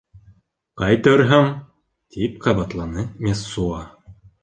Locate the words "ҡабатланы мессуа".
2.49-3.89